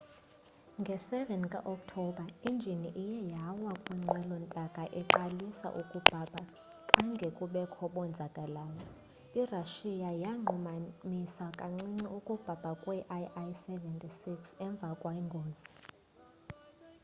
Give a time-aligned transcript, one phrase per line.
[0.81, 6.39] nge 7 ka okthobha injini iye yawa xa inqwelo ntaka iqalisa ukubhabha
[6.89, 8.87] khange kubekho bonzakaleyo.
[9.39, 15.69] irussia yanqumamisa kancinci ukubhabha kwee-il-76s emva kwengozi